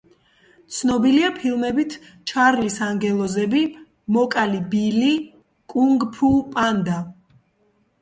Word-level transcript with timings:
ცნობილია 0.77 1.29
ფილმებით 1.35 1.93
„ჩარლის 2.31 2.79
ანგელოზები“, 2.87 3.63
„მოკალი 4.19 4.65
ბილი“, 4.75 5.15
„კუნგ-ფუ 5.77 6.35
პანდა“. 6.53 7.01